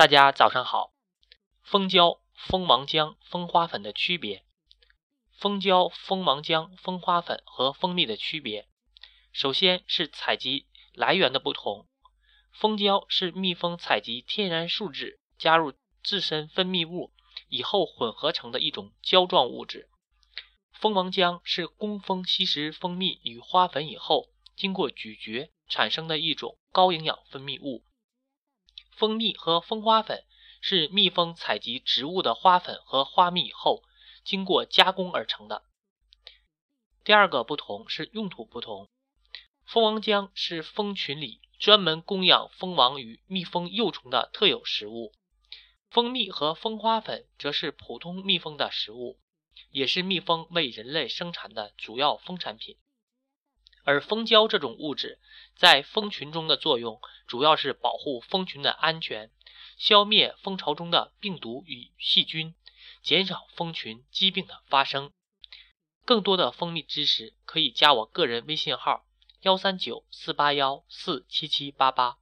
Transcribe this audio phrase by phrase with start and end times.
[0.00, 0.94] 大家早上好。
[1.60, 4.46] 蜂胶、蜂王浆、蜂花粉的区别。
[5.30, 8.66] 蜂胶、蜂王浆、蜂花粉和蜂蜜的区别，
[9.30, 11.86] 首先是采集来源的不同。
[12.50, 17.12] 蜂胶是蜜蜂采集天然树脂，加入自身分泌物
[17.50, 19.90] 以后混合成的一种胶状物质。
[20.72, 27.84] 蜂王浆是工蜂吸食蜂蜜与花粉以后，经过咀嚼产生的一种高营养分泌物。
[29.00, 30.26] 蜂蜜和蜂花粉
[30.60, 33.82] 是蜜蜂采集植物的花粉和花蜜以后，
[34.24, 35.62] 经过加工而成的。
[37.02, 38.90] 第二个不同是用途不同。
[39.64, 45.14] 蜂王浆是蜂群里专门供养蜂王与蜜蜂幼虫的特有食物，
[45.88, 49.18] 蜂蜜和蜂花粉则是普通蜜蜂的食物，
[49.70, 52.76] 也是蜜蜂为人类生产的主要蜂产品。
[53.90, 55.18] 而蜂胶这种物质
[55.56, 59.32] 在蜂群中的作用，主要是保护蜂群的安全，
[59.76, 62.54] 消灭蜂巢中的病毒与细菌，
[63.02, 65.10] 减少蜂群疾病的发生。
[66.04, 69.04] 更多的蜂蜜知识，可以加我个人微信号：
[69.40, 72.18] 幺三九四八幺四七七八八。